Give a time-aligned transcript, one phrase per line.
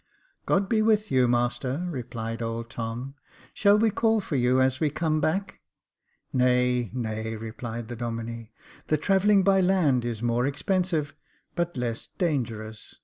[0.47, 4.89] God be with you, master," replied old Tom;*' shall we call for you as we
[4.89, 5.59] come back?"
[6.33, 8.49] "Nay, nay/' replied the Domine,
[8.87, 11.13] "the travelling by land is more expensive,
[11.53, 12.95] but less dangerous.'